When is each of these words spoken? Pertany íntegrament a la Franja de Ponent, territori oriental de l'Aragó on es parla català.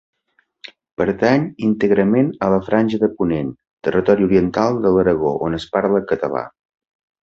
Pertany 1.01 1.45
íntegrament 1.67 2.33
a 2.47 2.49
la 2.55 2.59
Franja 2.71 3.01
de 3.05 3.11
Ponent, 3.21 3.55
territori 3.89 4.29
oriental 4.31 4.83
de 4.89 4.97
l'Aragó 4.99 5.39
on 5.51 5.63
es 5.63 5.73
parla 5.79 6.07
català. 6.15 6.49